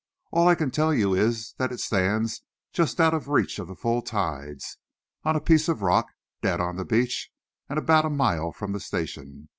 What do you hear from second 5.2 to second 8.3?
on a piece of rock, dead on the beach and about a